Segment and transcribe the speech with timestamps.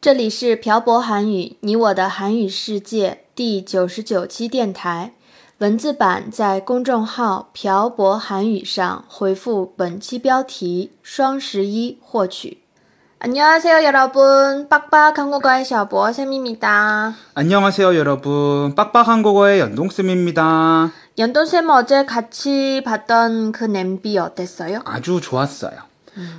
[0.00, 5.12] 这里是朴博韩语，你我的韩语世界第九十九期电台。
[5.58, 12.58] 文字版在公众号“朴博韩语”上回复本期标题“双十一”获取。
[13.20, 14.68] 안녕하세요 여러분.
[14.68, 17.14] 빡빡 한국어의 샤보 쌤입니다.
[17.32, 24.80] 안녕하세요 여러분 빡빡 한국어의 연동쌤입니다 연돈쌤 어제 같이 봤던 그 냄비 어땠어요?
[24.84, 25.87] 아주 좋았어요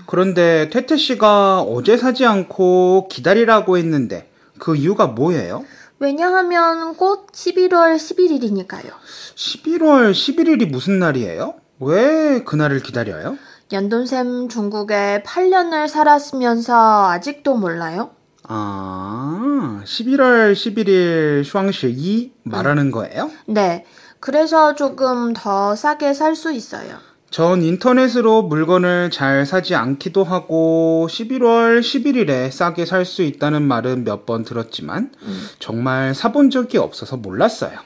[0.06, 5.64] 그런데 태태 씨가 어제 사지 않고 기다리라고 했는데 그 이유가 뭐예요?
[5.98, 8.90] 왜냐하면 곧 11월 11일이니까요.
[9.34, 11.54] 11월 11일이 무슨 날이에요?
[11.80, 13.36] 왜 그날을 기다려요?
[13.72, 18.10] 연동쌤 중국에 8년을 살았으면서 아직도 몰라요?
[18.48, 23.30] 아, 11월 11일 슈앙시2 말하는 거예요?
[23.46, 23.84] 네.
[24.18, 26.98] 그래서 조금 더 싸게 살 수 있어요.
[27.30, 34.26] 전 인터넷으로 물건을 잘 사지 않기도 하고 11월 11일에 싸게 살 수 있다는 말은 몇
[34.26, 35.12] 번 들었지만
[35.60, 37.78] 정말 사본 적이 없어서 몰랐어요.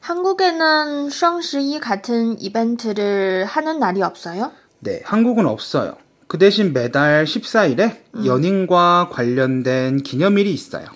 [0.00, 4.52] 한국에는 슈앙시 같은 이벤트를 하는 날이 없어요?
[4.80, 5.96] 네, 한국은 없어요.
[6.26, 10.86] 그 대신 매달 14일에 연인과 관련된 기념일이 있어요.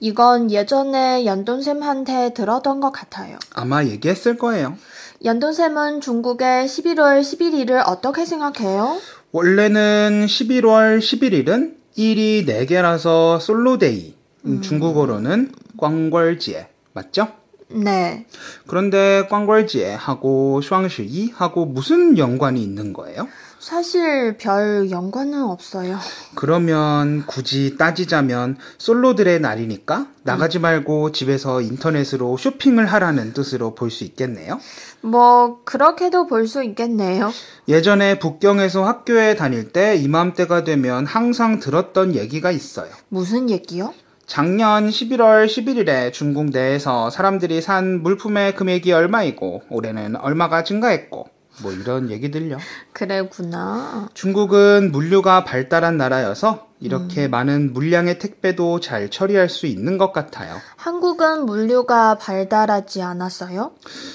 [0.00, 3.36] 이건 예전에 연돈쌤한테 들었던 것 같아요.
[3.54, 4.76] 아마 얘기했을 거예요.
[5.24, 8.98] 연돈쌤은 중국의 11월 11일을 어떻게 생각해요?
[9.32, 14.14] 원래는 11월 11일은 1이 4개라서 솔로데이.
[14.46, 16.68] 음, 중국어로는 꽝벌지에.
[16.92, 17.28] 맞죠?
[17.68, 18.26] 네.
[18.68, 23.26] 그런데 꽝벌지에하고 슈앙시2하고 무슨 연관이 있는 거예요?
[23.60, 25.98] 사실 별 연관은 없어요.
[26.36, 34.60] 그러면 굳이 따지자면 솔로들의 날이니까 나가지 말고 집에서 인터넷으로 쇼핑을 하라는 뜻으로 볼 수 있겠네요.
[35.00, 37.32] 뭐 그렇게도 볼 수 있겠네요.
[37.66, 42.90] 예전에 북경에서 학교에 다닐 때 이맘때가 되면 항상 들었던 얘기가 있어요.
[43.08, 43.92] 무슨 얘기요?
[44.26, 51.28] 작년 11월 11일에 중국 내에서 사람들이 산 물품의 금액이 얼마이고 올해는 얼마가 증가했고
[51.62, 52.58] 뭐 이런 얘기들요.
[52.92, 54.08] 그래구나.
[54.14, 60.56] 중국은 물류가 발달한 나라여서 이렇게 많은 물량의 택배도 잘 처리할 수 있는 것 같아요.
[60.76, 63.72] 한국은 물류가 발달하지 않았어요?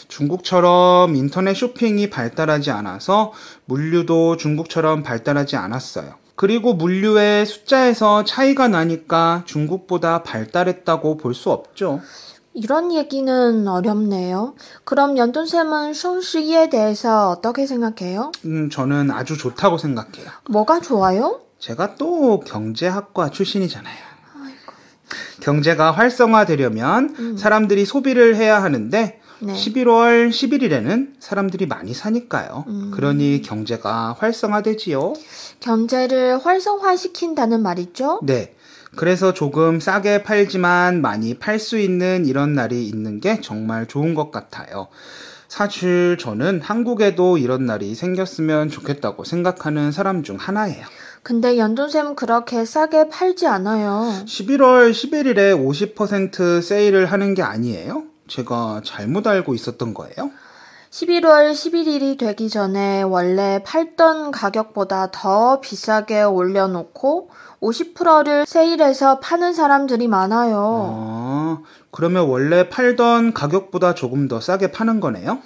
[0.08, 3.34] 중국처럼 인터넷 쇼핑이 발달하지 않아서
[3.66, 6.14] 물류도 중국처럼 발달하지 않았어요.
[6.36, 12.00] 그리고 물류의 숫자에서 차이가 나니까 중국보다 발달했다고 볼 수 없죠.
[12.54, 14.54] 이런 얘기는 어렵네요.
[14.84, 18.32] 그럼 연돈쌤은 숑시에 대해서 어떻게 생각해요?
[18.46, 20.28] 음, 저는 아주 좋다고 생각해요.
[20.50, 21.42] 뭐가 좋아요?
[21.60, 24.14] 제가 또 경제학과 출신이잖아요.
[25.42, 29.54] 경제가 활성화되려면 사람들이 소비를 해야 하는데 네.
[29.54, 32.66] 11월 11일에는 사람들이 많이 사니까요.
[32.94, 35.14] 그러니 경제가 활성화되지요.
[35.60, 38.22] 경제를 활성화시킨다는 말이죠?
[38.24, 38.56] 네.
[38.96, 44.32] 그래서 조금 싸게 팔지만 많이 팔 수 있는 이런 날이 있는 게 정말 좋은 것
[44.32, 44.88] 같아요.
[45.48, 50.86] 사실 저는 한국에도 이런 날이 생겼으면 좋겠다고 생각하는 사람 중 하나예요.
[51.22, 54.24] 근데 연돈쌤 그렇게 싸게 팔지 않아요.
[54.26, 58.04] 11월 11일에 50% 세일을 하는 게 아니에요?
[58.28, 60.32] 제가 잘못 알고 있었던 거예요?
[60.90, 67.30] 11월 11일이 되기 전에 원래 팔던 가격보다 더 비싸게 올려놓고
[67.64, 70.96] 50%를 세일해서 파는 사람들이 많아요.
[70.96, 71.60] 아,
[71.92, 75.40] 그러면 원래 팔던 가격보다 조금 더 싸게 파는 거네요?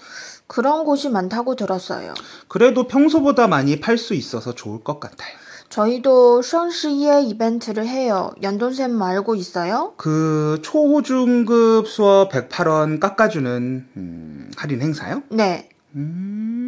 [0.48, 2.14] 그런 곳이 많다고 들었어요.
[2.48, 5.30] 그래도 평소보다 많이 팔 수 있어서 좋을 것 같아요.
[5.69, 8.31] 저희도 션시에 이벤트를 해요.
[8.42, 9.94] 연돈쌤 알고 있어요?
[9.98, 15.24] 그 초중급 수업 108원 깎아주는 음, 할인 행사요?
[15.30, 15.68] 네.
[15.96, 16.67] 음,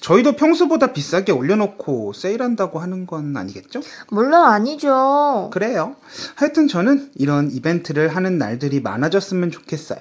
[0.00, 3.80] 저희도 평소보다 비싸게 올려놓고 세일한다고 하는 건 아니겠죠?
[4.10, 5.50] 물론 아니죠.
[5.52, 5.96] 그래요.
[6.34, 9.98] 하여튼 저는 이런 이벤트를 하는 날들이 많아졌으면 좋겠어요.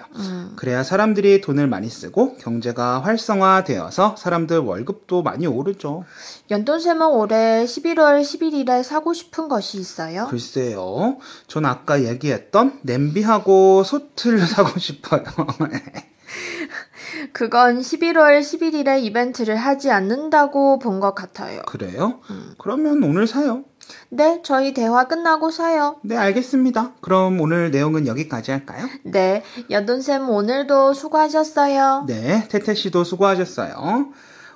[0.56, 6.04] 그래야 사람들이 돈을 많이 쓰고 경제가 활성화되어서 사람들 월급도 많이 오르죠.
[6.52, 10.28] 연돈쌤은 올해 11월 11일에 사고 싶은 것이 있어요?
[10.30, 11.18] 글쎄요.
[11.48, 15.24] 전 아까 얘기했던 냄비하고 소트를 사고 싶어요.
[17.34, 21.62] 그건 11월 11일에 이벤트를 하지 않는다고 본 것 같아요.
[21.68, 22.22] 그래요?
[22.58, 23.64] 그러면 오늘 사요.
[24.10, 25.98] 네, 저희 대화 끝나고 사요.
[26.04, 26.94] 네, 알겠습니다.
[27.02, 28.88] 그럼 오늘 내용은 여기까지 할까요?
[29.04, 32.06] 네, 여돈쌤 오늘도 수고하셨어요.
[32.08, 34.08] 네, 태태 씨도 수고하셨어요.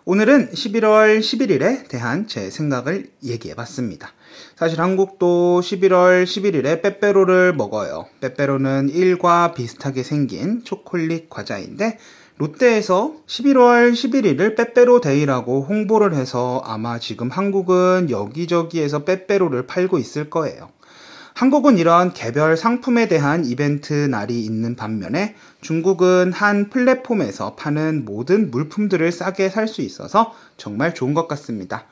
[0.05, 4.09] 오늘은 11월 11일에 대한 제 생각을 얘기해 봤습니다.
[4.55, 8.07] 사실 한국도 11월 11일에 빼빼로를 먹어요.
[8.21, 11.99] 빼빼로는 1과 비슷하게 생긴 초콜릿 과자인데
[12.39, 20.69] 롯데에서 11월 11일을 빼빼로 데이라고 홍보를 해서 아마 지금 한국은 여기저기에서 빼빼로를 팔고 있을 거예요.
[21.33, 29.11] 한국은 이런 개별 상품에 대한 이벤트 날이 있는 반면에 중국은 한 플랫폼에서 파는 모든 물품들을
[29.11, 31.87] 싸게 살 수 있어서 정말 좋은 것 같습니다.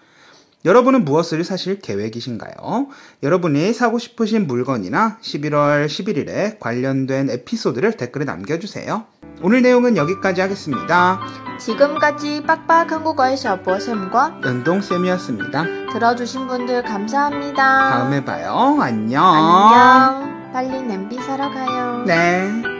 [0.67, 2.87] 여러분은 무엇을 사실 계획이신가요?
[3.23, 9.05] 여러분이 사고 싶으신 물건이나 11월 11일에 관련된 에피소드를 댓글에 남겨주세요.
[9.41, 11.21] 오늘 내용은 여기까지 하겠습니다.
[11.57, 15.63] 지금까지 빡빡 한국어의 셔보쌤과 은동쌤이었습니다.
[15.93, 17.55] 들어주신 분들 감사합니다.
[17.55, 18.77] 다음에 봐요.
[18.81, 19.23] 안녕.
[19.23, 20.51] 안녕.
[20.51, 22.03] 빨리 냄비 사러 가요.
[22.05, 22.76] 네.